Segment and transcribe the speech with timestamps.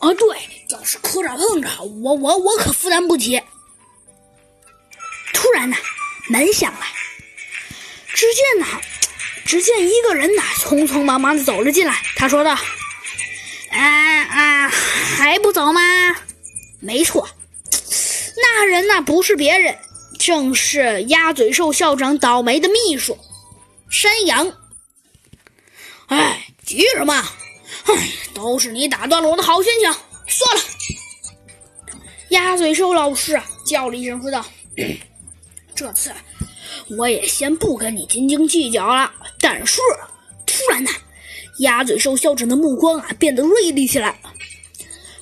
[0.00, 0.36] 啊，对，
[0.70, 1.68] 要是磕着碰着，
[2.02, 3.40] 我我我可负担不起。
[5.32, 5.76] 突然呢，
[6.28, 6.80] 门响了，
[8.14, 8.66] 只见呢，
[9.44, 11.94] 只见一个人呐，匆匆忙忙的走了进来。
[12.16, 12.52] 他说道
[13.70, 15.80] ：“啊啊，还不走吗？”
[16.80, 17.28] 没错，
[18.36, 19.78] 那人呢，不是别人，
[20.18, 23.18] 正是鸭嘴兽校长倒霉的秘书
[23.90, 24.50] 山羊。
[26.06, 27.22] 哎，急什么？
[28.34, 29.92] 都是你打断了我的好心情。
[30.26, 30.62] 算了，
[32.30, 34.44] 鸭嘴兽老师，叫了一声说道
[35.74, 36.12] ：“这次
[36.96, 39.80] 我也先不跟你斤斤计较了。”但是
[40.46, 40.90] 突然呢，
[41.58, 44.20] 鸭嘴兽校长的目光啊变得锐利起来，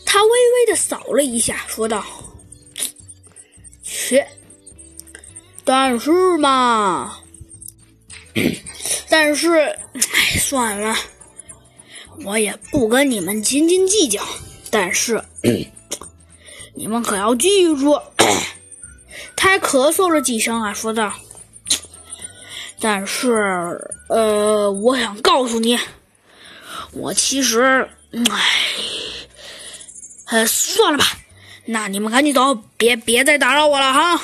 [0.05, 2.05] 他微微的扫了一下，说道
[3.83, 4.27] ：“切，
[5.65, 7.21] 但是嘛，
[9.09, 10.97] 但是，哎，算了。”
[12.25, 14.23] 我也不跟你们斤斤计较，
[14.71, 15.23] 但是
[16.75, 17.99] 你们可要记住，
[19.37, 21.13] 他还咳嗽了几声啊，说道
[22.81, 25.79] ：“但是，呃，我想告诉你，
[26.93, 28.41] 我其实，哎，
[30.27, 31.05] 呃，算了吧，
[31.67, 34.21] 那你们赶紧走，别别再打扰我了哈。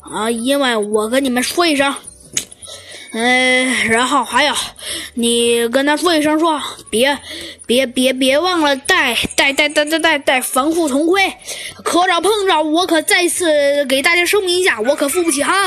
[0.00, 1.94] 啊，因为我跟你们说一声。”
[3.16, 4.52] 嗯，然后还有，
[5.14, 7.16] 你跟他说一声，说别，
[7.64, 11.32] 别，别，别忘了带带带带带带带防护头盔，
[11.84, 15.54] 磕着碰着，我可再次给大家声明一下，我可付不起哈。